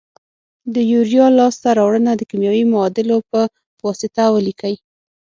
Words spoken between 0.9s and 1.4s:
یوریا